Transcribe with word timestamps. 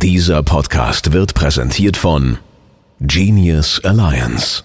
Dieser 0.00 0.44
Podcast 0.44 1.12
wird 1.12 1.34
präsentiert 1.34 1.96
von 1.96 2.38
Genius 3.00 3.82
Alliance. 3.84 4.62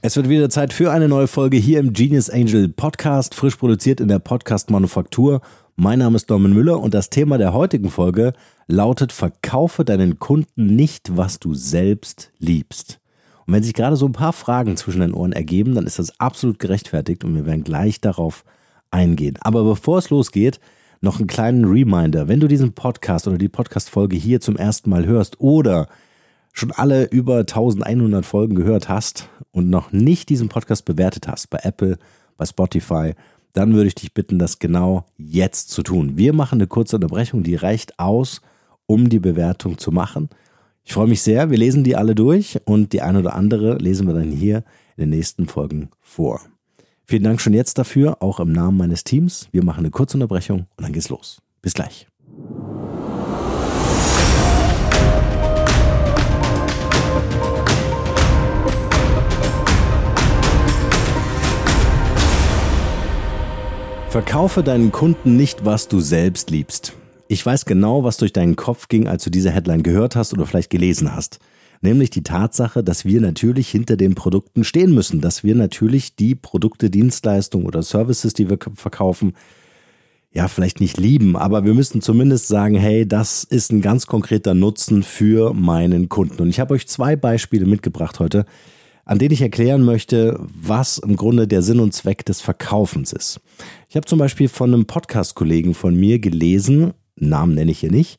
Es 0.00 0.16
wird 0.16 0.30
wieder 0.30 0.48
Zeit 0.48 0.72
für 0.72 0.90
eine 0.90 1.06
neue 1.06 1.26
Folge 1.26 1.58
hier 1.58 1.80
im 1.80 1.92
Genius 1.92 2.30
Angel 2.30 2.70
Podcast, 2.70 3.34
frisch 3.34 3.56
produziert 3.56 4.00
in 4.00 4.08
der 4.08 4.20
Podcast 4.20 4.70
Manufaktur. 4.70 5.42
Mein 5.76 5.98
Name 5.98 6.16
ist 6.16 6.30
Norman 6.30 6.54
Müller 6.54 6.80
und 6.80 6.94
das 6.94 7.10
Thema 7.10 7.36
der 7.36 7.52
heutigen 7.52 7.90
Folge 7.90 8.32
lautet 8.66 9.12
Verkaufe 9.12 9.84
deinen 9.84 10.18
Kunden 10.18 10.74
nicht, 10.74 11.14
was 11.14 11.38
du 11.38 11.52
selbst 11.52 12.32
liebst. 12.38 13.00
Und 13.46 13.52
wenn 13.52 13.62
sich 13.62 13.74
gerade 13.74 13.96
so 13.96 14.06
ein 14.06 14.12
paar 14.12 14.32
Fragen 14.32 14.78
zwischen 14.78 15.02
den 15.02 15.12
Ohren 15.12 15.32
ergeben, 15.32 15.74
dann 15.74 15.86
ist 15.86 15.98
das 15.98 16.18
absolut 16.18 16.58
gerechtfertigt 16.58 17.22
und 17.22 17.34
wir 17.34 17.44
werden 17.44 17.64
gleich 17.64 18.00
darauf 18.00 18.46
eingehen. 18.90 19.36
Aber 19.42 19.62
bevor 19.62 19.98
es 19.98 20.08
losgeht, 20.08 20.58
noch 21.04 21.18
einen 21.18 21.28
kleinen 21.28 21.66
Reminder. 21.66 22.26
Wenn 22.26 22.40
du 22.40 22.48
diesen 22.48 22.72
Podcast 22.72 23.28
oder 23.28 23.38
die 23.38 23.48
Podcast-Folge 23.48 24.16
hier 24.16 24.40
zum 24.40 24.56
ersten 24.56 24.90
Mal 24.90 25.06
hörst 25.06 25.38
oder 25.38 25.86
schon 26.52 26.72
alle 26.72 27.04
über 27.04 27.38
1100 27.38 28.24
Folgen 28.24 28.54
gehört 28.54 28.88
hast 28.88 29.28
und 29.52 29.70
noch 29.70 29.92
nicht 29.92 30.30
diesen 30.30 30.48
Podcast 30.48 30.84
bewertet 30.84 31.28
hast 31.28 31.50
bei 31.50 31.58
Apple, 31.62 31.98
bei 32.36 32.46
Spotify, 32.46 33.14
dann 33.52 33.74
würde 33.74 33.88
ich 33.88 33.94
dich 33.94 34.14
bitten, 34.14 34.38
das 34.38 34.58
genau 34.58 35.04
jetzt 35.16 35.70
zu 35.70 35.82
tun. 35.82 36.16
Wir 36.16 36.32
machen 36.32 36.56
eine 36.56 36.66
kurze 36.66 36.96
Unterbrechung, 36.96 37.42
die 37.42 37.54
reicht 37.54 37.98
aus, 37.98 38.40
um 38.86 39.08
die 39.08 39.20
Bewertung 39.20 39.78
zu 39.78 39.92
machen. 39.92 40.28
Ich 40.84 40.94
freue 40.94 41.06
mich 41.06 41.22
sehr, 41.22 41.50
wir 41.50 41.58
lesen 41.58 41.84
die 41.84 41.96
alle 41.96 42.14
durch 42.14 42.60
und 42.64 42.92
die 42.92 43.02
eine 43.02 43.20
oder 43.20 43.34
andere 43.34 43.76
lesen 43.76 44.06
wir 44.06 44.14
dann 44.14 44.32
hier 44.32 44.64
in 44.96 45.02
den 45.02 45.10
nächsten 45.10 45.46
Folgen 45.46 45.90
vor. 46.00 46.40
Vielen 47.06 47.22
Dank 47.22 47.40
schon 47.40 47.52
jetzt 47.52 47.76
dafür, 47.76 48.22
auch 48.22 48.40
im 48.40 48.52
Namen 48.52 48.78
meines 48.78 49.04
Teams. 49.04 49.48
Wir 49.52 49.62
machen 49.62 49.80
eine 49.80 49.90
kurze 49.90 50.16
Unterbrechung 50.16 50.66
und 50.76 50.84
dann 50.84 50.92
geht's 50.92 51.10
los. 51.10 51.42
Bis 51.60 51.74
gleich. 51.74 52.06
Verkaufe 64.08 64.62
deinen 64.62 64.92
Kunden 64.92 65.36
nicht, 65.36 65.64
was 65.64 65.88
du 65.88 66.00
selbst 66.00 66.48
liebst. 66.50 66.94
Ich 67.28 67.44
weiß 67.44 67.66
genau, 67.66 68.04
was 68.04 68.16
durch 68.16 68.32
deinen 68.32 68.56
Kopf 68.56 68.88
ging, 68.88 69.08
als 69.08 69.24
du 69.24 69.30
diese 69.30 69.50
Headline 69.50 69.82
gehört 69.82 70.16
hast 70.16 70.32
oder 70.32 70.46
vielleicht 70.46 70.70
gelesen 70.70 71.14
hast. 71.14 71.38
Nämlich 71.80 72.10
die 72.10 72.22
Tatsache, 72.22 72.82
dass 72.82 73.04
wir 73.04 73.20
natürlich 73.20 73.68
hinter 73.68 73.96
den 73.96 74.14
Produkten 74.14 74.64
stehen 74.64 74.94
müssen, 74.94 75.20
dass 75.20 75.44
wir 75.44 75.54
natürlich 75.54 76.16
die 76.16 76.34
Produkte, 76.34 76.90
Dienstleistungen 76.90 77.66
oder 77.66 77.82
Services, 77.82 78.32
die 78.34 78.48
wir 78.48 78.58
verkaufen, 78.74 79.34
ja, 80.34 80.48
vielleicht 80.48 80.80
nicht 80.80 80.98
lieben, 80.98 81.36
aber 81.36 81.64
wir 81.64 81.74
müssen 81.74 82.02
zumindest 82.02 82.48
sagen, 82.48 82.74
hey, 82.74 83.06
das 83.06 83.44
ist 83.44 83.70
ein 83.70 83.80
ganz 83.80 84.08
konkreter 84.08 84.52
Nutzen 84.52 85.04
für 85.04 85.54
meinen 85.54 86.08
Kunden. 86.08 86.42
Und 86.42 86.48
ich 86.48 86.58
habe 86.58 86.74
euch 86.74 86.88
zwei 86.88 87.14
Beispiele 87.14 87.66
mitgebracht 87.66 88.18
heute, 88.18 88.44
an 89.04 89.20
denen 89.20 89.32
ich 89.32 89.42
erklären 89.42 89.84
möchte, 89.84 90.40
was 90.40 90.98
im 90.98 91.14
Grunde 91.14 91.46
der 91.46 91.62
Sinn 91.62 91.78
und 91.78 91.94
Zweck 91.94 92.24
des 92.24 92.40
Verkaufens 92.40 93.12
ist. 93.12 93.40
Ich 93.88 93.94
habe 93.94 94.06
zum 94.06 94.18
Beispiel 94.18 94.48
von 94.48 94.74
einem 94.74 94.86
Podcast-Kollegen 94.86 95.72
von 95.72 95.94
mir 95.94 96.18
gelesen, 96.18 96.94
Namen 97.14 97.54
nenne 97.54 97.70
ich 97.70 97.78
hier 97.78 97.92
nicht, 97.92 98.18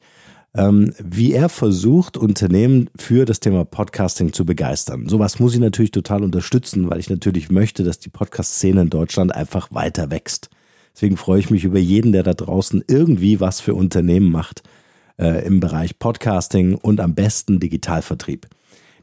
ähm, 0.56 0.94
wie 1.03 1.34
er 1.34 1.50
versucht, 1.50 2.17
Unternehmen 2.17 2.89
für 2.98 3.25
das 3.25 3.39
Thema 3.39 3.66
Podcasting 3.66 4.34
zu 4.34 4.45
begeistern. 4.45 5.09
Sowas 5.09 5.39
muss 5.39 5.53
ich 5.53 5.59
natürlich 5.59 5.92
total 5.92 6.23
unterstützen, 6.23 6.89
weil 6.89 7.00
ich 7.00 7.09
natürlich 7.09 7.52
möchte, 7.52 7.84
dass 7.84 8.00
die 8.00 8.09
Podcast-Szene 8.09 8.81
in 8.81 8.89
Deutschland 8.89 9.36
einfach 9.36 9.70
weiter 9.72 10.12
wächst. 10.12 10.50
Deswegen 10.94 11.17
freue 11.17 11.39
ich 11.39 11.50
mich 11.50 11.66
über 11.66 11.80
jeden, 11.80 12.14
der 12.14 12.23
da 12.23 12.34
draußen 12.34 12.84
irgendwie 12.88 13.42
was 13.42 13.59
für 13.59 13.75
Unternehmen 13.75 14.31
macht 14.31 14.64
äh, 15.20 15.45
im 15.45 15.59
Bereich 15.59 16.00
Podcasting 16.00 16.75
und 16.75 17.02
am 17.02 17.16
besten 17.16 17.59
Digitalvertrieb. 17.59 18.47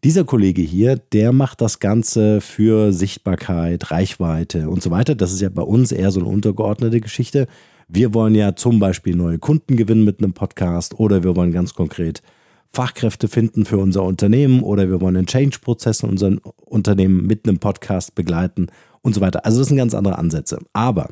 Dieser 0.05 0.25
Kollege 0.25 0.63
hier, 0.63 0.97
der 0.97 1.33
macht 1.33 1.61
das 1.61 1.79
Ganze 1.79 2.41
für 2.41 2.93
Sichtbarkeit, 2.93 3.93
Reichweite 3.93 4.69
und 4.69 4.83
so 4.83 4.91
weiter. 4.91 5.15
Das 5.15 5.33
ist 5.33 5.41
ja 5.41 5.49
bei 5.49 5.63
uns 5.63 5.93
eher 5.93 6.11
so 6.11 6.21
eine 6.21 6.29
untergeordnete 6.29 7.01
Geschichte. 7.01 7.47
Wir 7.95 8.15
wollen 8.15 8.35
ja 8.35 8.57
zum 8.57 8.79
Beispiel 8.79 9.15
neue 9.15 9.39
Kunden 9.39 9.77
gewinnen 9.77 10.03
mit 10.03 10.21
einem 10.21 10.33
Podcast 10.33 10.99
oder 10.99 11.25
wir 11.25 11.37
wollen 11.37 11.53
ganz 11.53 11.75
konkret 11.75 12.23
Fachkräfte 12.73 13.29
finden 13.29 13.67
für 13.67 13.77
unser 13.77 14.03
Unternehmen 14.03 14.63
oder 14.63 14.89
wir 14.89 15.03
wollen 15.03 15.19
einen 15.19 15.27
Change-Prozess 15.27 16.03
in 16.03 16.09
unserem 16.09 16.41
Unternehmen 16.65 17.27
mit 17.27 17.47
einem 17.47 17.59
Podcast 17.59 18.15
begleiten 18.15 18.69
und 19.03 19.15
so 19.15 19.21
weiter. 19.21 19.45
Also 19.45 19.59
das 19.59 19.69
sind 19.69 19.77
ganz 19.77 19.93
andere 19.93 20.17
Ansätze. 20.17 20.59
Aber 20.73 21.11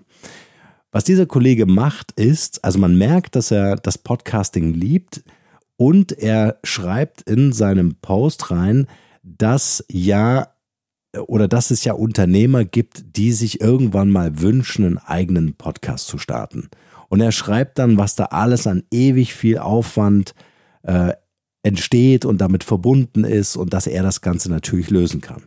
was 0.90 1.04
dieser 1.04 1.26
Kollege 1.26 1.66
macht, 1.66 2.12
ist, 2.12 2.64
also 2.64 2.78
man 2.78 2.96
merkt, 2.96 3.36
dass 3.36 3.50
er 3.50 3.76
das 3.76 3.98
Podcasting 3.98 4.72
liebt 4.72 5.22
und 5.76 6.12
er 6.12 6.60
schreibt 6.64 7.20
in 7.28 7.52
seinem 7.52 7.96
Post 7.96 8.50
rein, 8.50 8.86
dass 9.22 9.84
ja 9.90 10.48
oder 11.18 11.48
dass 11.48 11.70
es 11.70 11.84
ja 11.84 11.92
Unternehmer 11.92 12.64
gibt, 12.64 13.16
die 13.16 13.32
sich 13.32 13.60
irgendwann 13.60 14.10
mal 14.10 14.40
wünschen, 14.40 14.84
einen 14.84 14.98
eigenen 14.98 15.54
Podcast 15.54 16.06
zu 16.06 16.18
starten. 16.18 16.68
Und 17.08 17.20
er 17.20 17.32
schreibt 17.32 17.78
dann, 17.78 17.98
was 17.98 18.14
da 18.14 18.26
alles 18.26 18.66
an 18.66 18.84
ewig 18.92 19.34
viel 19.34 19.58
Aufwand 19.58 20.34
äh, 20.82 21.12
entsteht 21.62 22.24
und 22.24 22.40
damit 22.40 22.64
verbunden 22.64 23.24
ist 23.24 23.56
und 23.56 23.74
dass 23.74 23.86
er 23.86 24.02
das 24.02 24.20
Ganze 24.20 24.50
natürlich 24.50 24.90
lösen 24.90 25.20
kann. 25.20 25.42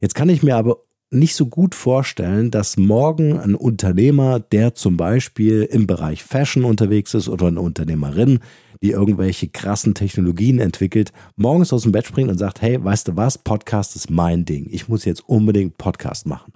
Jetzt 0.00 0.14
kann 0.14 0.28
ich 0.28 0.42
mir 0.42 0.56
aber 0.56 0.78
nicht 1.10 1.34
so 1.34 1.46
gut 1.46 1.74
vorstellen, 1.74 2.50
dass 2.50 2.76
morgen 2.76 3.38
ein 3.38 3.54
Unternehmer, 3.54 4.40
der 4.40 4.74
zum 4.74 4.96
Beispiel 4.96 5.62
im 5.62 5.86
Bereich 5.86 6.22
Fashion 6.22 6.64
unterwegs 6.64 7.14
ist 7.14 7.28
oder 7.28 7.46
eine 7.46 7.60
Unternehmerin, 7.60 8.40
die 8.82 8.90
irgendwelche 8.90 9.48
krassen 9.48 9.94
Technologien 9.94 10.58
entwickelt, 10.58 11.12
morgens 11.36 11.72
aus 11.72 11.82
dem 11.82 11.92
Bett 11.92 12.06
springt 12.06 12.30
und 12.30 12.38
sagt, 12.38 12.62
hey, 12.62 12.82
weißt 12.82 13.08
du 13.08 13.16
was, 13.16 13.38
Podcast 13.38 13.96
ist 13.96 14.10
mein 14.10 14.44
Ding. 14.44 14.68
Ich 14.70 14.88
muss 14.88 15.04
jetzt 15.04 15.26
unbedingt 15.28 15.78
Podcast 15.78 16.26
machen. 16.26 16.52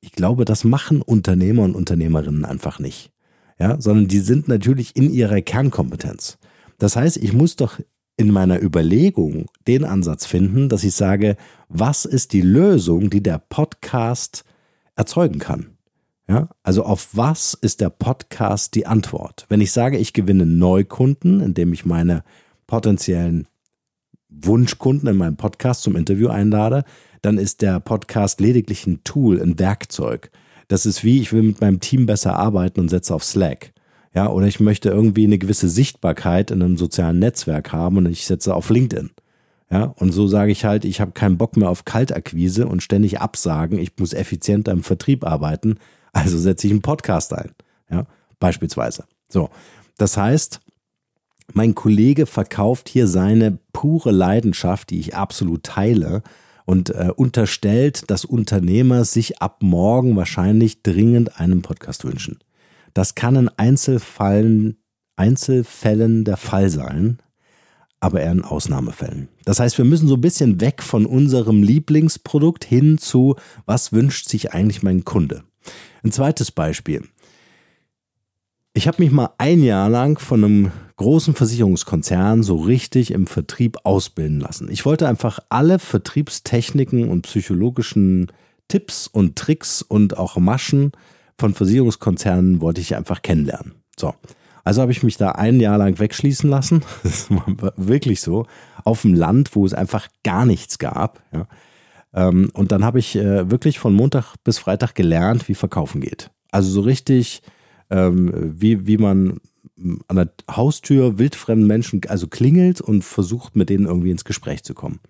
Ich 0.00 0.12
glaube, 0.12 0.44
das 0.44 0.64
machen 0.64 1.02
Unternehmer 1.02 1.62
und 1.62 1.74
Unternehmerinnen 1.74 2.44
einfach 2.44 2.78
nicht. 2.78 3.10
Ja, 3.58 3.80
sondern 3.80 4.06
die 4.06 4.20
sind 4.20 4.46
natürlich 4.46 4.94
in 4.94 5.10
ihrer 5.10 5.40
Kernkompetenz. 5.40 6.38
Das 6.78 6.94
heißt, 6.94 7.16
ich 7.16 7.32
muss 7.32 7.56
doch 7.56 7.80
in 8.18 8.32
meiner 8.32 8.60
Überlegung 8.60 9.46
den 9.66 9.84
Ansatz 9.84 10.26
finden, 10.26 10.68
dass 10.68 10.84
ich 10.84 10.94
sage, 10.94 11.36
was 11.68 12.04
ist 12.04 12.32
die 12.32 12.42
Lösung, 12.42 13.10
die 13.10 13.22
der 13.22 13.38
Podcast 13.38 14.44
erzeugen 14.96 15.38
kann? 15.38 15.68
Ja, 16.28 16.50
also 16.62 16.82
auf 16.82 17.10
was 17.12 17.54
ist 17.54 17.80
der 17.80 17.88
Podcast 17.88 18.74
die 18.74 18.86
Antwort? 18.86 19.46
Wenn 19.48 19.62
ich 19.62 19.72
sage, 19.72 19.96
ich 19.96 20.12
gewinne 20.12 20.44
Neukunden, 20.44 21.40
indem 21.40 21.72
ich 21.72 21.86
meine 21.86 22.24
potenziellen 22.66 23.46
Wunschkunden 24.28 25.08
in 25.08 25.16
meinem 25.16 25.36
Podcast 25.36 25.82
zum 25.82 25.96
Interview 25.96 26.28
einlade, 26.28 26.84
dann 27.22 27.38
ist 27.38 27.62
der 27.62 27.80
Podcast 27.80 28.40
lediglich 28.40 28.86
ein 28.86 29.02
Tool, 29.04 29.40
ein 29.40 29.58
Werkzeug. 29.58 30.30
Das 30.66 30.86
ist 30.86 31.02
wie, 31.04 31.20
ich 31.20 31.32
will 31.32 31.42
mit 31.42 31.60
meinem 31.60 31.80
Team 31.80 32.04
besser 32.04 32.36
arbeiten 32.36 32.80
und 32.80 32.88
setze 32.88 33.14
auf 33.14 33.24
Slack. 33.24 33.72
Ja, 34.14 34.28
oder 34.30 34.46
ich 34.46 34.60
möchte 34.60 34.88
irgendwie 34.88 35.24
eine 35.24 35.38
gewisse 35.38 35.68
Sichtbarkeit 35.68 36.50
in 36.50 36.62
einem 36.62 36.76
sozialen 36.76 37.18
Netzwerk 37.18 37.72
haben 37.72 37.98
und 37.98 38.06
ich 38.06 38.26
setze 38.26 38.54
auf 38.54 38.70
LinkedIn. 38.70 39.10
Ja, 39.70 39.84
und 39.84 40.12
so 40.12 40.26
sage 40.26 40.50
ich 40.50 40.64
halt, 40.64 40.84
ich 40.84 41.00
habe 41.00 41.12
keinen 41.12 41.36
Bock 41.36 41.56
mehr 41.56 41.68
auf 41.68 41.84
Kaltakquise 41.84 42.66
und 42.66 42.82
ständig 42.82 43.20
absagen, 43.20 43.78
ich 43.78 43.92
muss 43.98 44.14
effizienter 44.14 44.72
im 44.72 44.82
Vertrieb 44.82 45.24
arbeiten, 45.26 45.76
also 46.12 46.38
setze 46.38 46.66
ich 46.66 46.72
einen 46.72 46.82
Podcast 46.82 47.34
ein. 47.34 47.50
Ja, 47.90 48.06
beispielsweise. 48.40 49.04
So. 49.28 49.50
Das 49.98 50.16
heißt, 50.16 50.60
mein 51.52 51.74
Kollege 51.74 52.26
verkauft 52.26 52.88
hier 52.88 53.06
seine 53.06 53.58
pure 53.72 54.10
Leidenschaft, 54.10 54.90
die 54.90 55.00
ich 55.00 55.14
absolut 55.14 55.64
teile, 55.64 56.22
und 56.64 56.90
äh, 56.90 57.10
unterstellt, 57.16 58.10
dass 58.10 58.26
Unternehmer 58.26 59.06
sich 59.06 59.40
ab 59.40 59.62
morgen 59.62 60.16
wahrscheinlich 60.16 60.82
dringend 60.82 61.40
einen 61.40 61.62
Podcast 61.62 62.04
wünschen. 62.04 62.38
Das 62.98 63.14
kann 63.14 63.36
in 63.36 63.48
Einzelfällen, 63.48 64.76
Einzelfällen 65.14 66.24
der 66.24 66.36
Fall 66.36 66.68
sein, 66.68 67.18
aber 68.00 68.22
eher 68.22 68.32
in 68.32 68.42
Ausnahmefällen. 68.42 69.28
Das 69.44 69.60
heißt, 69.60 69.78
wir 69.78 69.84
müssen 69.84 70.08
so 70.08 70.16
ein 70.16 70.20
bisschen 70.20 70.60
weg 70.60 70.82
von 70.82 71.06
unserem 71.06 71.62
Lieblingsprodukt 71.62 72.64
hin 72.64 72.98
zu, 72.98 73.36
was 73.66 73.92
wünscht 73.92 74.28
sich 74.28 74.52
eigentlich 74.52 74.82
mein 74.82 75.04
Kunde? 75.04 75.44
Ein 76.02 76.10
zweites 76.10 76.50
Beispiel. 76.50 77.04
Ich 78.74 78.88
habe 78.88 79.00
mich 79.00 79.12
mal 79.12 79.30
ein 79.38 79.62
Jahr 79.62 79.88
lang 79.88 80.18
von 80.18 80.42
einem 80.42 80.72
großen 80.96 81.36
Versicherungskonzern 81.36 82.42
so 82.42 82.56
richtig 82.56 83.12
im 83.12 83.28
Vertrieb 83.28 83.76
ausbilden 83.84 84.40
lassen. 84.40 84.68
Ich 84.72 84.84
wollte 84.84 85.06
einfach 85.06 85.38
alle 85.50 85.78
Vertriebstechniken 85.78 87.08
und 87.08 87.22
psychologischen 87.22 88.32
Tipps 88.66 89.06
und 89.06 89.36
Tricks 89.36 89.82
und 89.82 90.18
auch 90.18 90.36
Maschen 90.36 90.90
von 91.38 91.54
Versicherungskonzernen 91.54 92.60
wollte 92.60 92.80
ich 92.80 92.96
einfach 92.96 93.22
kennenlernen. 93.22 93.74
So. 93.96 94.14
Also 94.64 94.82
habe 94.82 94.92
ich 94.92 95.02
mich 95.02 95.16
da 95.16 95.32
ein 95.32 95.60
Jahr 95.60 95.78
lang 95.78 95.98
wegschließen 95.98 96.50
lassen. 96.50 96.82
Das 97.02 97.30
war 97.30 97.72
wirklich 97.76 98.20
so. 98.20 98.46
Auf 98.84 99.02
dem 99.02 99.14
Land, 99.14 99.54
wo 99.54 99.64
es 99.64 99.72
einfach 99.72 100.08
gar 100.24 100.44
nichts 100.44 100.78
gab. 100.78 101.22
Ja. 101.32 101.46
Ähm, 102.12 102.50
und 102.52 102.72
dann 102.72 102.84
habe 102.84 102.98
ich 102.98 103.16
äh, 103.16 103.50
wirklich 103.50 103.78
von 103.78 103.94
Montag 103.94 104.34
bis 104.44 104.58
Freitag 104.58 104.94
gelernt, 104.94 105.48
wie 105.48 105.54
Verkaufen 105.54 106.00
geht. 106.00 106.30
Also 106.50 106.70
so 106.70 106.80
richtig, 106.80 107.42
ähm, 107.90 108.52
wie, 108.60 108.86
wie 108.86 108.98
man 108.98 109.40
an 110.08 110.16
der 110.16 110.30
Haustür 110.50 111.18
wildfremden 111.18 111.66
Menschen 111.66 112.00
also 112.08 112.26
klingelt 112.26 112.80
und 112.80 113.04
versucht 113.04 113.56
mit 113.56 113.70
denen 113.70 113.86
irgendwie 113.86 114.10
ins 114.10 114.24
Gespräch 114.24 114.64
zu 114.64 114.74
kommen. 114.74 115.00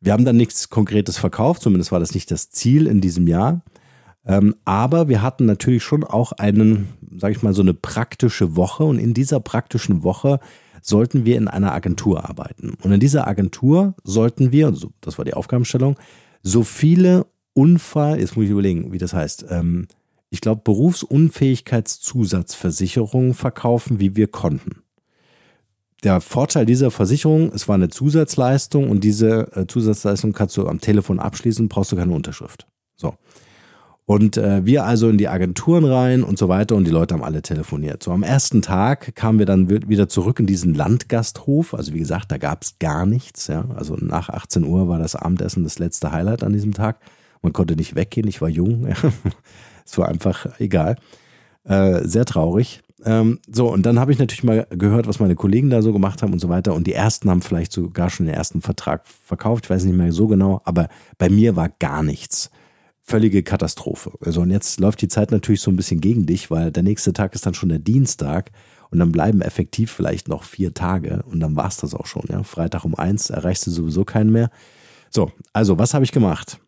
Wir 0.00 0.12
haben 0.12 0.24
dann 0.24 0.36
nichts 0.36 0.70
Konkretes 0.70 1.18
verkauft, 1.18 1.62
zumindest 1.62 1.92
war 1.92 2.00
das 2.00 2.14
nicht 2.14 2.30
das 2.30 2.50
Ziel 2.50 2.86
in 2.86 3.00
diesem 3.00 3.26
Jahr. 3.26 3.62
Ähm, 4.28 4.54
aber 4.66 5.08
wir 5.08 5.22
hatten 5.22 5.46
natürlich 5.46 5.82
schon 5.82 6.04
auch 6.04 6.32
einen, 6.32 6.88
sage 7.16 7.34
ich 7.34 7.42
mal, 7.42 7.54
so 7.54 7.62
eine 7.62 7.72
praktische 7.74 8.56
Woche 8.56 8.84
und 8.84 8.98
in 8.98 9.14
dieser 9.14 9.40
praktischen 9.40 10.02
Woche 10.02 10.38
sollten 10.82 11.24
wir 11.24 11.36
in 11.36 11.48
einer 11.48 11.72
Agentur 11.72 12.28
arbeiten. 12.28 12.74
Und 12.82 12.92
in 12.92 13.00
dieser 13.00 13.26
Agentur 13.26 13.94
sollten 14.04 14.52
wir, 14.52 14.66
also 14.66 14.90
das 15.00 15.16
war 15.16 15.24
die 15.24 15.32
Aufgabenstellung, 15.34 15.96
so 16.42 16.62
viele 16.62 17.26
Unfall, 17.54 18.20
jetzt 18.20 18.36
muss 18.36 18.44
ich 18.44 18.50
überlegen, 18.50 18.92
wie 18.92 18.98
das 18.98 19.14
heißt, 19.14 19.46
ähm, 19.50 19.86
ich 20.30 20.42
glaube, 20.42 20.60
Berufsunfähigkeitszusatzversicherungen 20.62 23.32
verkaufen, 23.32 23.98
wie 23.98 24.14
wir 24.14 24.28
konnten. 24.28 24.82
Der 26.04 26.20
Vorteil 26.20 26.66
dieser 26.66 26.90
Versicherung, 26.90 27.50
es 27.52 27.66
war 27.66 27.76
eine 27.76 27.88
Zusatzleistung 27.88 28.90
und 28.90 29.02
diese 29.02 29.56
äh, 29.56 29.66
Zusatzleistung 29.66 30.34
kannst 30.34 30.54
du 30.58 30.68
am 30.68 30.80
Telefon 30.80 31.18
abschließen, 31.18 31.68
brauchst 31.68 31.92
du 31.92 31.96
keine 31.96 32.12
Unterschrift. 32.12 32.66
So. 32.94 33.14
Und 34.08 34.38
äh, 34.38 34.64
wir 34.64 34.86
also 34.86 35.10
in 35.10 35.18
die 35.18 35.28
Agenturen 35.28 35.84
rein 35.84 36.22
und 36.24 36.38
so 36.38 36.48
weiter 36.48 36.76
und 36.76 36.86
die 36.86 36.90
Leute 36.90 37.12
haben 37.12 37.22
alle 37.22 37.42
telefoniert. 37.42 38.02
So 38.02 38.10
am 38.10 38.22
ersten 38.22 38.62
Tag 38.62 39.14
kamen 39.14 39.38
wir 39.38 39.44
dann 39.44 39.68
wieder 39.68 40.08
zurück 40.08 40.40
in 40.40 40.46
diesen 40.46 40.72
Landgasthof. 40.72 41.74
Also 41.74 41.92
wie 41.92 41.98
gesagt, 41.98 42.32
da 42.32 42.38
gab 42.38 42.62
es 42.62 42.78
gar 42.78 43.04
nichts. 43.04 43.48
Ja? 43.48 43.66
Also 43.76 43.98
nach 44.00 44.30
18 44.30 44.64
Uhr 44.64 44.88
war 44.88 44.98
das 44.98 45.14
Abendessen 45.14 45.62
das 45.62 45.78
letzte 45.78 46.10
Highlight 46.10 46.42
an 46.42 46.54
diesem 46.54 46.72
Tag. 46.72 47.00
Man 47.42 47.52
konnte 47.52 47.76
nicht 47.76 47.96
weggehen, 47.96 48.26
ich 48.26 48.40
war 48.40 48.48
jung. 48.48 48.88
Es 49.84 49.96
war 49.96 50.08
einfach 50.08 50.58
egal. 50.58 50.96
Äh, 51.64 52.06
sehr 52.06 52.24
traurig. 52.24 52.82
Ähm, 53.04 53.40
so, 53.50 53.70
und 53.70 53.84
dann 53.84 53.98
habe 53.98 54.12
ich 54.12 54.18
natürlich 54.18 54.44
mal 54.44 54.66
gehört, 54.70 55.06
was 55.06 55.20
meine 55.20 55.34
Kollegen 55.34 55.68
da 55.68 55.82
so 55.82 55.92
gemacht 55.92 56.22
haben 56.22 56.32
und 56.32 56.40
so 56.40 56.48
weiter. 56.48 56.74
Und 56.74 56.86
die 56.86 56.94
ersten 56.94 57.28
haben 57.28 57.42
vielleicht 57.42 57.72
sogar 57.72 58.08
schon 58.08 58.24
den 58.24 58.34
ersten 58.34 58.62
Vertrag 58.62 59.06
verkauft. 59.06 59.66
Ich 59.66 59.70
weiß 59.70 59.84
nicht 59.84 59.96
mehr 59.96 60.12
so 60.12 60.28
genau, 60.28 60.62
aber 60.64 60.88
bei 61.18 61.28
mir 61.28 61.56
war 61.56 61.68
gar 61.68 62.02
nichts. 62.02 62.50
Völlige 63.08 63.42
Katastrophe. 63.42 64.12
Also, 64.20 64.42
und 64.42 64.50
jetzt 64.50 64.80
läuft 64.80 65.00
die 65.00 65.08
Zeit 65.08 65.30
natürlich 65.30 65.62
so 65.62 65.70
ein 65.70 65.76
bisschen 65.76 66.00
gegen 66.00 66.26
dich, 66.26 66.50
weil 66.50 66.70
der 66.70 66.82
nächste 66.82 67.14
Tag 67.14 67.34
ist 67.34 67.46
dann 67.46 67.54
schon 67.54 67.70
der 67.70 67.78
Dienstag 67.78 68.50
und 68.90 68.98
dann 68.98 69.12
bleiben 69.12 69.40
effektiv 69.40 69.90
vielleicht 69.90 70.28
noch 70.28 70.44
vier 70.44 70.74
Tage 70.74 71.22
und 71.30 71.40
dann 71.40 71.56
war 71.56 71.68
es 71.68 71.78
das 71.78 71.94
auch 71.94 72.06
schon. 72.06 72.24
Ja? 72.28 72.42
Freitag 72.42 72.84
um 72.84 72.94
eins 72.94 73.30
erreichst 73.30 73.66
du 73.66 73.70
sowieso 73.70 74.04
keinen 74.04 74.30
mehr. 74.30 74.50
So, 75.08 75.32
also 75.54 75.78
was 75.78 75.94
habe 75.94 76.04
ich 76.04 76.12
gemacht? 76.12 76.60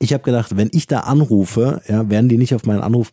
ich 0.00 0.12
habe 0.12 0.22
gedacht, 0.22 0.56
wenn 0.56 0.70
ich 0.72 0.86
da 0.86 1.00
anrufe, 1.00 1.82
ja, 1.88 2.08
werden 2.08 2.28
die 2.28 2.38
nicht 2.38 2.54
auf 2.54 2.64
meinen 2.64 2.82
Anruf 2.82 3.12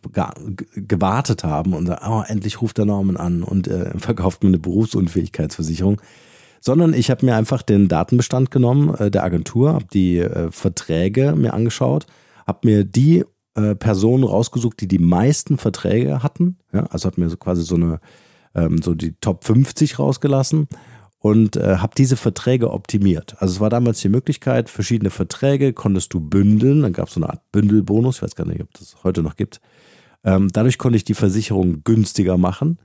gewartet 0.76 1.42
haben 1.42 1.74
und 1.74 1.86
sagen, 1.86 2.06
oh, 2.08 2.22
endlich 2.26 2.60
ruft 2.60 2.78
der 2.78 2.84
Norman 2.84 3.16
an 3.16 3.42
und 3.42 3.66
äh, 3.68 3.98
verkauft 3.98 4.42
mir 4.42 4.48
eine 4.48 4.58
Berufsunfähigkeitsversicherung, 4.58 6.00
sondern 6.60 6.94
ich 6.94 7.10
habe 7.10 7.26
mir 7.26 7.34
einfach 7.34 7.62
den 7.62 7.88
Datenbestand 7.88 8.50
genommen 8.50 8.94
äh, 8.94 9.10
der 9.10 9.24
Agentur, 9.24 9.72
habe 9.72 9.86
die 9.92 10.18
äh, 10.18 10.50
Verträge 10.52 11.34
mir 11.34 11.54
angeschaut, 11.54 12.06
habe 12.46 12.60
mir 12.64 12.84
die 12.84 13.24
äh, 13.54 13.74
Personen 13.74 14.24
rausgesucht, 14.24 14.80
die 14.80 14.88
die 14.88 14.98
meisten 14.98 15.58
Verträge 15.58 16.22
hatten, 16.22 16.58
ja, 16.72 16.86
also 16.86 17.06
hat 17.06 17.18
mir 17.18 17.28
so 17.28 17.36
quasi 17.36 17.62
so 17.62 17.74
eine 17.74 18.00
ähm, 18.56 18.80
so 18.82 18.94
die 18.94 19.12
Top 19.20 19.44
50 19.44 19.98
rausgelassen 19.98 20.68
und 21.18 21.56
äh, 21.56 21.76
habe 21.78 21.94
diese 21.96 22.16
Verträge 22.16 22.70
optimiert. 22.70 23.36
Also 23.40 23.54
es 23.54 23.60
war 23.60 23.70
damals 23.70 24.00
die 24.00 24.08
Möglichkeit, 24.08 24.70
verschiedene 24.70 25.10
Verträge 25.10 25.72
konntest 25.72 26.14
du 26.14 26.20
bündeln. 26.20 26.82
Dann 26.82 26.92
gab 26.92 27.08
es 27.08 27.14
so 27.14 27.20
eine 27.20 27.30
Art 27.30 27.42
Bündelbonus, 27.52 28.16
ich 28.16 28.22
weiß 28.22 28.34
gar 28.34 28.46
nicht, 28.46 28.62
ob 28.62 28.72
das 28.74 28.96
heute 29.04 29.22
noch 29.22 29.36
gibt. 29.36 29.60
Ähm, 30.24 30.48
dadurch 30.52 30.78
konnte 30.78 30.96
ich 30.96 31.04
die 31.04 31.14
Versicherung 31.14 31.82
günstiger 31.84 32.36
machen 32.38 32.78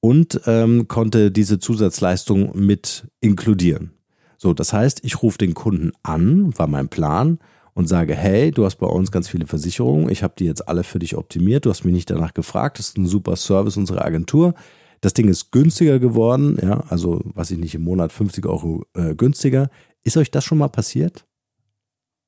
und 0.00 0.40
ähm, 0.46 0.88
konnte 0.88 1.30
diese 1.30 1.58
Zusatzleistung 1.58 2.52
mit 2.54 3.08
inkludieren. 3.20 3.92
So, 4.38 4.52
das 4.52 4.72
heißt, 4.72 5.00
ich 5.02 5.22
rufe 5.22 5.38
den 5.38 5.54
Kunden 5.54 5.92
an, 6.02 6.56
war 6.58 6.66
mein 6.66 6.88
Plan, 6.88 7.38
und 7.76 7.88
sage, 7.88 8.14
hey, 8.14 8.50
du 8.52 8.64
hast 8.64 8.76
bei 8.76 8.86
uns 8.86 9.12
ganz 9.12 9.28
viele 9.28 9.46
Versicherungen, 9.46 10.08
ich 10.08 10.22
habe 10.22 10.32
die 10.38 10.46
jetzt 10.46 10.66
alle 10.66 10.82
für 10.82 10.98
dich 10.98 11.14
optimiert, 11.14 11.66
du 11.66 11.70
hast 11.70 11.84
mich 11.84 11.92
nicht 11.92 12.08
danach 12.08 12.32
gefragt, 12.32 12.78
das 12.78 12.88
ist 12.88 12.96
ein 12.96 13.06
super 13.06 13.36
Service 13.36 13.76
unserer 13.76 14.02
Agentur. 14.02 14.54
Das 15.02 15.12
Ding 15.12 15.28
ist 15.28 15.52
günstiger 15.52 15.98
geworden, 15.98 16.56
ja, 16.62 16.84
also 16.88 17.20
was 17.34 17.50
ich 17.50 17.58
nicht 17.58 17.74
im 17.74 17.82
Monat 17.82 18.12
50 18.12 18.46
Euro 18.46 18.86
äh, 18.94 19.14
günstiger. 19.14 19.68
Ist 20.04 20.16
euch 20.16 20.30
das 20.30 20.42
schon 20.42 20.56
mal 20.56 20.68
passiert? 20.68 21.26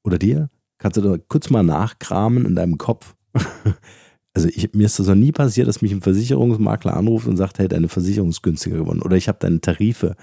Oder 0.04 0.18
dir? 0.18 0.50
Kannst 0.76 0.98
du 0.98 1.00
da 1.00 1.16
kurz 1.28 1.48
mal 1.48 1.62
nachkramen 1.62 2.44
in 2.44 2.54
deinem 2.54 2.76
Kopf? 2.76 3.14
also 4.34 4.48
ich, 4.48 4.74
mir 4.74 4.84
ist 4.84 4.98
das 4.98 5.06
noch 5.06 5.14
nie 5.14 5.32
passiert, 5.32 5.66
dass 5.66 5.80
mich 5.80 5.92
ein 5.92 6.02
Versicherungsmakler 6.02 6.94
anruft 6.94 7.26
und 7.26 7.38
sagt, 7.38 7.58
hey, 7.58 7.68
deine 7.68 7.88
Versicherung 7.88 8.28
ist 8.28 8.42
günstiger 8.42 8.76
geworden 8.76 9.00
oder 9.00 9.16
ich 9.16 9.28
habe 9.28 9.38
deine 9.40 9.62
Tarife 9.62 10.14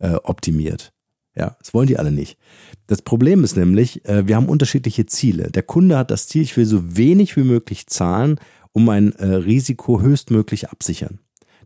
äh, 0.00 0.14
optimiert. 0.14 0.93
Ja, 1.36 1.56
das 1.58 1.74
wollen 1.74 1.88
die 1.88 1.98
alle 1.98 2.12
nicht. 2.12 2.38
Das 2.86 3.02
Problem 3.02 3.42
ist 3.42 3.56
nämlich, 3.56 4.04
äh, 4.04 4.26
wir 4.28 4.36
haben 4.36 4.48
unterschiedliche 4.48 5.06
Ziele. 5.06 5.50
Der 5.50 5.62
Kunde 5.62 5.98
hat 5.98 6.10
das 6.10 6.28
Ziel, 6.28 6.42
ich 6.42 6.56
will 6.56 6.66
so 6.66 6.96
wenig 6.96 7.36
wie 7.36 7.42
möglich 7.42 7.86
zahlen, 7.86 8.38
um 8.72 8.84
mein 8.84 9.12
äh, 9.14 9.26
Risiko 9.26 10.00
höchstmöglich 10.00 10.70
absichern. 10.70 11.18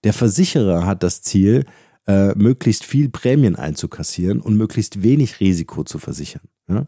Der 0.05 0.13
Versicherer 0.13 0.87
hat 0.87 1.03
das 1.03 1.23
Ziel, 1.23 1.67
äh, 2.07 2.35
möglichst 2.35 2.85
viel 2.85 3.11
Prämien 3.11 3.57
einzukassieren 3.57 4.41
und 4.41 4.57
möglichst 4.57 5.03
wenig 5.03 5.41
Risiko 5.41 5.85
zu 5.85 5.99
versichern. 5.99 6.43
Ja? 6.69 6.87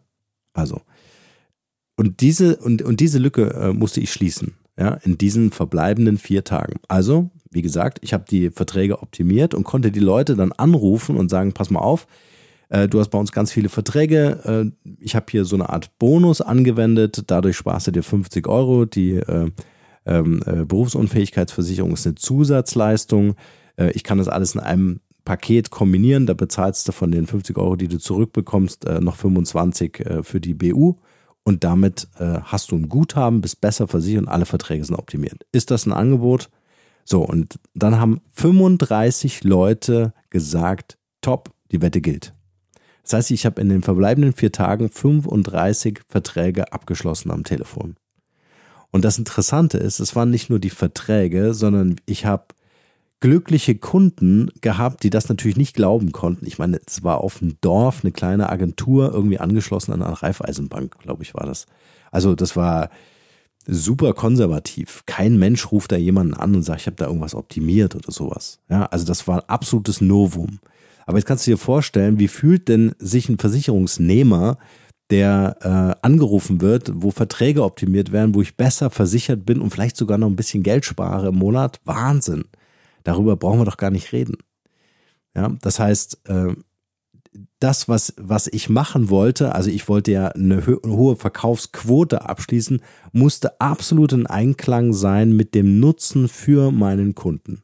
Also. 0.55 0.81
Und 1.97 2.23
diese, 2.23 2.57
und, 2.57 2.81
und 2.81 3.01
diese 3.01 3.19
Lücke 3.19 3.75
musste 3.75 4.01
ich 4.01 4.11
schließen, 4.11 4.55
ja, 4.79 4.95
in 5.03 5.19
diesen 5.19 5.51
verbleibenden 5.51 6.17
vier 6.17 6.45
Tagen. 6.45 6.81
Also, 6.89 7.31
wie 7.51 7.61
gesagt, 7.61 7.99
ich 8.01 8.15
habe 8.15 8.25
die 8.31 8.49
Verträge 8.49 9.03
optimiert 9.03 9.53
und 9.53 9.65
konnte 9.65 9.93
die 9.93 10.01
Leute 10.01 10.35
dann 10.35 10.53
anrufen 10.53 11.19
und 11.19 11.29
sagen, 11.29 11.53
pass 11.53 11.69
mal 11.69 11.81
auf, 11.81 12.07
äh, 12.71 12.89
du 12.89 12.99
hast 12.99 13.11
bei 13.11 13.19
uns 13.19 13.33
ganz 13.33 13.53
viele 13.53 13.69
Verträge, 13.69 14.73
äh, 14.85 14.95
ich 15.01 15.15
habe 15.15 15.27
hier 15.31 15.45
so 15.45 15.57
eine 15.57 15.69
Art 15.69 15.99
Bonus 15.99 16.41
angewendet, 16.41 17.25
dadurch 17.27 17.57
sparst 17.57 17.89
du 17.89 17.91
dir 17.91 18.03
50 18.03 18.49
Euro, 18.49 18.87
die 18.87 19.17
äh, 19.17 19.51
ähm, 20.07 20.43
äh, 20.47 20.65
Berufsunfähigkeitsversicherung 20.65 21.93
ist 21.93 22.07
eine 22.07 22.15
Zusatzleistung. 22.15 23.35
Äh, 23.77 23.91
ich 23.93 24.05
kann 24.05 24.19
das 24.19 24.29
alles 24.29 24.55
in 24.55 24.61
einem 24.61 25.01
Paket 25.25 25.71
kombinieren. 25.71 26.27
Da 26.27 26.35
bezahlst 26.35 26.89
du 26.89 26.93
von 26.93 27.11
den 27.11 27.27
50 27.27 27.57
Euro, 27.59 27.77
die 27.77 27.89
du 27.89 27.99
zurückbekommst, 27.99 28.87
noch 29.01 29.17
25 29.17 30.01
äh, 30.01 30.23
für 30.23 30.41
die 30.41 30.55
BU. 30.55 30.97
Und 31.43 31.65
damit 31.65 32.07
hast 32.19 32.71
du 32.71 32.77
ein 32.77 32.91
Guthaben, 32.91 33.41
bist 33.41 33.63
besser 33.63 33.89
versichert 33.89 34.25
und 34.25 34.29
alle 34.29 34.45
Verträge 34.45 34.85
sind 34.85 34.95
optimiert. 34.95 35.47
Ist 35.53 35.71
das 35.71 35.87
ein 35.87 35.93
Angebot? 35.93 36.51
So, 37.05 37.23
und 37.23 37.59
dann 37.75 37.99
haben 37.99 38.21
35 38.35 39.43
Leute 39.43 40.13
gesagt, 40.29 40.99
top, 41.23 41.51
die 41.73 41.81
Wette 41.81 42.03
gilt. 42.03 42.35
Das 43.03 43.15
heißt, 43.15 43.31
ich 43.31 43.47
habe 43.47 43.61
in 43.61 43.69
den 43.69 43.83
verbleibenden 43.83 44.33
vier 44.33 44.53
Tagen 44.53 44.89
35 44.89 46.01
Verträge 46.09 46.73
abgeschlossen 46.73 47.31
am 47.31 47.45
Telefon. 47.45 47.97
Und 48.91 49.05
das 49.05 49.19
Interessante 49.19 49.79
ist, 49.79 50.01
es 50.01 50.17
waren 50.17 50.31
nicht 50.31 50.51
nur 50.51 50.59
die 50.59 50.71
Verträge, 50.71 51.55
sondern 51.55 51.97
ich 52.07 52.27
habe 52.27 52.47
glückliche 53.21 53.75
Kunden 53.75 54.51
gehabt, 54.63 55.03
die 55.03 55.11
das 55.11 55.29
natürlich 55.29 55.57
nicht 55.57 55.77
glauben 55.77 56.11
konnten. 56.11 56.47
Ich 56.47 56.59
meine, 56.59 56.81
es 56.87 57.05
war 57.05 57.19
auf 57.19 57.39
dem 57.39 57.57
Dorf 57.61 58.01
eine 58.03 58.13
kleine 58.13 58.49
Agentur 58.49 59.13
irgendwie 59.13 59.39
angeschlossen 59.39 59.93
an 59.93 60.03
eine 60.03 60.21
Raiffeisenbank, 60.21 60.99
glaube 60.99 61.23
ich, 61.23 61.35
war 61.35 61.47
das. 61.47 61.67
Also 62.11 62.35
das 62.35 62.57
war 62.57 62.91
super 63.67 64.15
konservativ. 64.15 65.03
Kein 65.07 65.39
Mensch 65.39 65.71
ruft 65.71 65.93
da 65.93 65.97
jemanden 65.97 66.35
an 66.35 66.55
und 66.55 66.63
sagt, 66.63 66.81
ich 66.81 66.87
habe 66.87 66.97
da 66.97 67.07
irgendwas 67.07 67.35
optimiert 67.35 67.95
oder 67.95 68.11
sowas. 68.11 68.59
Ja, 68.71 68.87
also 68.87 69.05
das 69.05 69.29
war 69.29 69.43
ein 69.43 69.49
absolutes 69.49 70.01
Novum. 70.01 70.59
Aber 71.07 71.19
jetzt 71.19 71.27
kannst 71.27 71.47
du 71.47 71.53
dir 71.53 71.59
vorstellen, 71.59 72.19
wie 72.19 72.29
fühlt 72.29 72.69
denn 72.69 72.95
sich 72.99 73.29
ein 73.29 73.39
Versicherungsnehmer, 73.39 74.59
der 75.11 75.57
äh, 75.61 76.07
angerufen 76.07 76.61
wird, 76.61 76.91
wo 76.95 77.11
Verträge 77.11 77.65
optimiert 77.65 78.13
werden, 78.13 78.35
wo 78.35 78.43
ich 78.43 78.57
besser 78.57 78.91
versichert 78.91 79.45
bin 79.45 79.61
und 79.61 79.71
vielleicht 79.71 79.97
sogar 79.97 80.19
noch 80.19 80.29
ein 80.29 80.37
bisschen 80.37 80.63
Geld 80.63 80.85
spare 80.85 81.29
im 81.29 81.37
Monat. 81.37 81.81
Wahnsinn. 81.85 82.45
Darüber 83.03 83.37
brauchen 83.37 83.59
wir 83.61 83.65
doch 83.65 83.77
gar 83.77 83.91
nicht 83.91 84.13
reden. 84.13 84.37
Ja, 85.35 85.57
das 85.63 85.79
heißt, 85.79 86.21
äh, 86.29 86.55
das, 87.61 87.89
was, 87.89 88.15
was 88.17 88.49
ich 88.49 88.69
machen 88.69 89.11
wollte, 89.11 89.55
also 89.55 89.71
ich 89.71 89.89
wollte 89.89 90.13
ja 90.13 90.29
eine, 90.29 90.67
ho 90.67 90.79
eine 90.83 90.97
hohe 90.97 91.17
Verkaufsquote 91.17 92.29
abschließen, 92.29 92.81
musste 93.13 93.61
absolut 93.61 94.13
in 94.13 94.27
Einklang 94.27 94.93
sein 94.93 95.37
mit 95.37 95.55
dem 95.55 95.79
Nutzen 95.79 96.29
für 96.29 96.73
meinen 96.73 97.15
Kunden. 97.15 97.63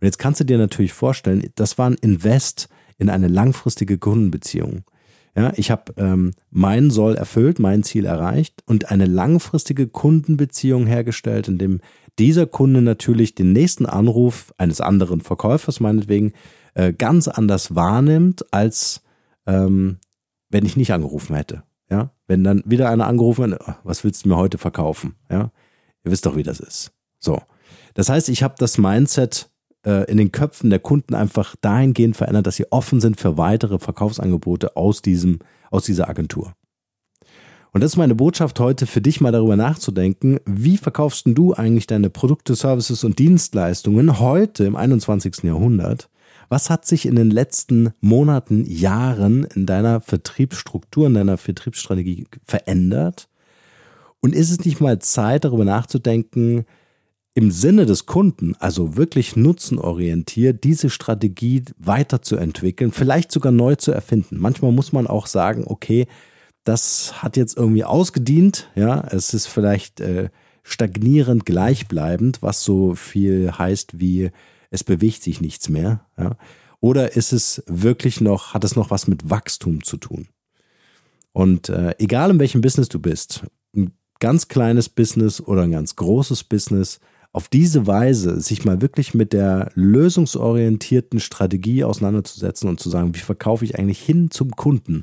Und 0.00 0.04
jetzt 0.04 0.18
kannst 0.18 0.40
du 0.40 0.44
dir 0.44 0.58
natürlich 0.58 0.92
vorstellen, 0.92 1.50
das 1.56 1.78
war 1.78 1.90
ein 1.90 1.94
Invest 1.94 2.68
in 2.98 3.10
eine 3.10 3.28
langfristige 3.28 3.98
Kundenbeziehung. 3.98 4.84
Ja, 5.36 5.52
ich 5.54 5.70
habe 5.70 5.92
ähm, 5.96 6.32
mein 6.50 6.90
Soll 6.90 7.14
erfüllt, 7.14 7.60
mein 7.60 7.84
Ziel 7.84 8.06
erreicht 8.06 8.62
und 8.66 8.90
eine 8.90 9.06
langfristige 9.06 9.86
Kundenbeziehung 9.86 10.86
hergestellt, 10.86 11.46
in 11.46 11.58
dem 11.58 11.80
dieser 12.18 12.46
Kunde 12.46 12.82
natürlich 12.82 13.36
den 13.36 13.52
nächsten 13.52 13.86
Anruf 13.86 14.52
eines 14.58 14.80
anderen 14.80 15.20
Verkäufers 15.20 15.78
meinetwegen 15.78 16.32
äh, 16.74 16.92
ganz 16.92 17.28
anders 17.28 17.76
wahrnimmt, 17.76 18.52
als 18.52 19.02
ähm, 19.46 19.98
wenn 20.50 20.66
ich 20.66 20.76
nicht 20.76 20.92
angerufen 20.92 21.36
hätte. 21.36 21.62
Ja, 21.90 22.10
wenn 22.26 22.44
dann 22.44 22.62
wieder 22.66 22.90
einer 22.90 23.06
angerufen 23.06 23.52
hat, 23.52 23.60
oh, 23.66 23.74
was 23.84 24.04
willst 24.04 24.24
du 24.24 24.28
mir 24.28 24.36
heute 24.36 24.58
verkaufen? 24.58 25.14
Ja, 25.30 25.52
ihr 26.04 26.10
wisst 26.10 26.26
doch, 26.26 26.36
wie 26.36 26.42
das 26.42 26.60
ist. 26.60 26.92
So, 27.18 27.40
das 27.94 28.08
heißt, 28.08 28.28
ich 28.28 28.42
habe 28.42 28.56
das 28.58 28.76
Mindset 28.76 29.50
äh, 29.84 30.10
in 30.10 30.16
den 30.16 30.32
Köpfen 30.32 30.70
der 30.70 30.78
Kunden 30.78 31.14
einfach 31.14 31.56
dahingehend 31.60 32.16
verändert, 32.16 32.46
dass 32.46 32.56
sie 32.56 32.70
offen 32.70 33.00
sind 33.00 33.20
für 33.20 33.36
weitere 33.36 33.78
Verkaufsangebote 33.78 34.76
aus, 34.76 35.02
diesem, 35.02 35.38
aus 35.70 35.84
dieser 35.84 36.08
Agentur. 36.08 36.54
Und 37.72 37.82
das 37.82 37.92
ist 37.92 37.96
meine 37.96 38.14
Botschaft 38.14 38.58
heute 38.60 38.86
für 38.86 39.00
dich 39.00 39.20
mal 39.20 39.30
darüber 39.30 39.56
nachzudenken, 39.56 40.40
wie 40.46 40.78
verkaufst 40.78 41.24
du 41.26 41.52
eigentlich 41.52 41.86
deine 41.86 42.10
Produkte, 42.10 42.54
Services 42.54 43.04
und 43.04 43.18
Dienstleistungen 43.18 44.18
heute 44.18 44.64
im 44.64 44.74
21. 44.74 45.44
Jahrhundert? 45.44 46.08
Was 46.48 46.70
hat 46.70 46.86
sich 46.86 47.04
in 47.04 47.14
den 47.14 47.30
letzten 47.30 47.90
Monaten, 48.00 48.64
Jahren 48.64 49.44
in 49.44 49.66
deiner 49.66 50.00
Vertriebsstruktur, 50.00 51.06
in 51.06 51.14
deiner 51.14 51.36
Vertriebsstrategie 51.36 52.26
verändert? 52.44 53.28
Und 54.20 54.34
ist 54.34 54.50
es 54.50 54.64
nicht 54.64 54.80
mal 54.80 54.98
Zeit, 54.98 55.44
darüber 55.44 55.64
nachzudenken, 55.64 56.64
im 57.38 57.52
Sinne 57.52 57.86
des 57.86 58.06
Kunden, 58.06 58.56
also 58.58 58.96
wirklich 58.96 59.36
nutzenorientiert, 59.36 60.64
diese 60.64 60.90
Strategie 60.90 61.62
weiterzuentwickeln, 61.78 62.90
vielleicht 62.90 63.30
sogar 63.30 63.52
neu 63.52 63.76
zu 63.76 63.92
erfinden. 63.92 64.38
Manchmal 64.40 64.72
muss 64.72 64.90
man 64.90 65.06
auch 65.06 65.28
sagen, 65.28 65.62
okay, 65.64 66.08
das 66.64 67.22
hat 67.22 67.36
jetzt 67.36 67.56
irgendwie 67.56 67.84
ausgedient, 67.84 68.68
ja, 68.74 69.06
es 69.12 69.34
ist 69.34 69.46
vielleicht 69.46 70.00
äh, 70.00 70.30
stagnierend 70.64 71.46
gleichbleibend, 71.46 72.42
was 72.42 72.64
so 72.64 72.96
viel 72.96 73.52
heißt 73.56 74.00
wie 74.00 74.30
es 74.70 74.82
bewegt 74.82 75.22
sich 75.22 75.40
nichts 75.40 75.68
mehr, 75.68 76.04
ja. 76.18 76.36
Oder 76.80 77.14
ist 77.14 77.32
es 77.32 77.62
wirklich 77.66 78.20
noch, 78.20 78.52
hat 78.52 78.64
es 78.64 78.74
noch 78.74 78.90
was 78.90 79.06
mit 79.06 79.30
Wachstum 79.30 79.84
zu 79.84 79.96
tun? 79.96 80.26
Und 81.30 81.68
äh, 81.68 81.94
egal 81.98 82.30
in 82.30 82.40
welchem 82.40 82.62
Business 82.62 82.88
du 82.88 82.98
bist, 82.98 83.44
ein 83.76 83.92
ganz 84.18 84.48
kleines 84.48 84.88
Business 84.88 85.40
oder 85.40 85.62
ein 85.62 85.70
ganz 85.70 85.94
großes 85.94 86.42
Business, 86.42 86.98
auf 87.32 87.48
diese 87.48 87.86
Weise 87.86 88.40
sich 88.40 88.64
mal 88.64 88.80
wirklich 88.80 89.14
mit 89.14 89.32
der 89.32 89.70
lösungsorientierten 89.74 91.20
Strategie 91.20 91.84
auseinanderzusetzen 91.84 92.68
und 92.68 92.80
zu 92.80 92.88
sagen, 92.90 93.14
wie 93.14 93.20
verkaufe 93.20 93.64
ich 93.64 93.78
eigentlich 93.78 94.00
hin 94.00 94.30
zum 94.30 94.50
Kunden? 94.52 95.02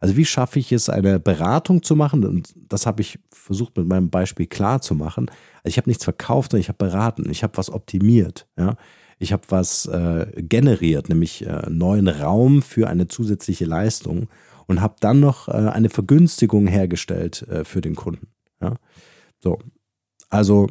Also 0.00 0.16
wie 0.16 0.24
schaffe 0.24 0.58
ich 0.58 0.72
es, 0.72 0.88
eine 0.88 1.20
Beratung 1.20 1.82
zu 1.82 1.94
machen? 1.94 2.24
Und 2.24 2.54
das 2.68 2.86
habe 2.86 3.02
ich 3.02 3.18
versucht 3.30 3.76
mit 3.76 3.86
meinem 3.86 4.10
Beispiel 4.10 4.46
klar 4.46 4.80
zu 4.80 4.94
machen. 4.94 5.30
Also 5.62 5.68
ich 5.72 5.76
habe 5.76 5.90
nichts 5.90 6.04
verkauft, 6.04 6.50
sondern 6.50 6.62
ich 6.62 6.68
habe 6.68 6.78
beraten. 6.78 7.30
Ich 7.30 7.42
habe 7.42 7.56
was 7.56 7.70
optimiert. 7.70 8.48
Ja? 8.58 8.76
Ich 9.18 9.32
habe 9.32 9.42
was 9.50 9.86
äh, 9.86 10.26
generiert, 10.36 11.10
nämlich 11.10 11.46
äh, 11.46 11.68
neuen 11.68 12.08
Raum 12.08 12.62
für 12.62 12.88
eine 12.88 13.08
zusätzliche 13.08 13.66
Leistung 13.66 14.28
und 14.66 14.80
habe 14.80 14.96
dann 15.00 15.20
noch 15.20 15.48
äh, 15.48 15.52
eine 15.52 15.90
Vergünstigung 15.90 16.66
hergestellt 16.66 17.46
äh, 17.48 17.64
für 17.64 17.82
den 17.82 17.94
Kunden. 17.94 18.28
Ja? 18.62 18.76
So, 19.38 19.58
also 20.30 20.66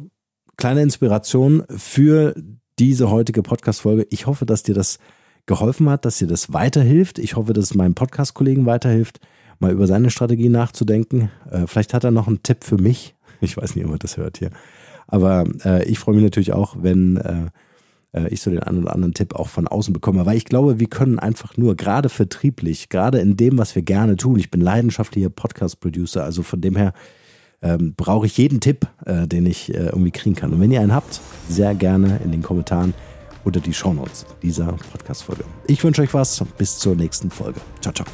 kleine 0.60 0.82
Inspiration 0.82 1.64
für 1.74 2.34
diese 2.78 3.10
heutige 3.10 3.42
Podcast-Folge. 3.42 4.06
Ich 4.10 4.26
hoffe, 4.26 4.44
dass 4.44 4.62
dir 4.62 4.74
das 4.74 4.98
geholfen 5.46 5.88
hat, 5.88 6.04
dass 6.04 6.18
dir 6.18 6.28
das 6.28 6.52
weiterhilft. 6.52 7.18
Ich 7.18 7.34
hoffe, 7.34 7.54
dass 7.54 7.64
es 7.64 7.74
meinem 7.74 7.94
Podcast-Kollegen 7.94 8.66
weiterhilft, 8.66 9.20
mal 9.58 9.72
über 9.72 9.86
seine 9.86 10.10
Strategie 10.10 10.50
nachzudenken. 10.50 11.30
Äh, 11.50 11.66
vielleicht 11.66 11.94
hat 11.94 12.04
er 12.04 12.10
noch 12.10 12.28
einen 12.28 12.42
Tipp 12.42 12.62
für 12.62 12.76
mich. 12.76 13.16
Ich 13.42 13.56
weiß 13.56 13.74
nicht, 13.74 13.86
ob 13.86 13.92
er 13.92 13.98
das 13.98 14.18
hört 14.18 14.36
hier. 14.36 14.50
Aber 15.06 15.46
äh, 15.64 15.82
ich 15.84 15.98
freue 15.98 16.14
mich 16.14 16.24
natürlich 16.24 16.52
auch, 16.52 16.76
wenn 16.78 17.16
äh, 17.16 17.46
äh, 18.12 18.28
ich 18.28 18.42
so 18.42 18.50
den 18.50 18.62
einen 18.62 18.82
oder 18.82 18.92
anderen 18.92 19.14
Tipp 19.14 19.34
auch 19.34 19.48
von 19.48 19.66
außen 19.66 19.94
bekomme, 19.94 20.26
weil 20.26 20.36
ich 20.36 20.44
glaube, 20.44 20.78
wir 20.78 20.88
können 20.90 21.18
einfach 21.18 21.56
nur, 21.56 21.74
gerade 21.74 22.10
vertrieblich, 22.10 22.90
gerade 22.90 23.18
in 23.18 23.38
dem, 23.38 23.56
was 23.56 23.74
wir 23.74 23.80
gerne 23.80 24.16
tun, 24.16 24.38
ich 24.38 24.50
bin 24.50 24.60
leidenschaftlicher 24.60 25.30
Podcast-Producer, 25.30 26.22
also 26.22 26.42
von 26.42 26.60
dem 26.60 26.76
her 26.76 26.92
ähm, 27.62 27.94
brauche 27.96 28.26
ich 28.26 28.36
jeden 28.36 28.60
Tipp, 28.60 28.86
äh, 29.04 29.26
den 29.26 29.46
ich 29.46 29.72
äh, 29.74 29.86
irgendwie 29.86 30.10
kriegen 30.10 30.34
kann. 30.34 30.52
Und 30.52 30.60
wenn 30.60 30.70
ihr 30.70 30.80
einen 30.80 30.94
habt, 30.94 31.20
sehr 31.48 31.74
gerne 31.74 32.20
in 32.24 32.32
den 32.32 32.42
Kommentaren 32.42 32.94
oder 33.44 33.60
die 33.60 33.72
Shownotes 33.72 34.26
dieser 34.42 34.72
Podcast-Folge. 34.92 35.44
Ich 35.66 35.82
wünsche 35.82 36.02
euch 36.02 36.12
was. 36.14 36.42
Bis 36.58 36.78
zur 36.78 36.94
nächsten 36.94 37.30
Folge. 37.30 37.60
Ciao, 37.80 37.92
ciao. 37.92 38.06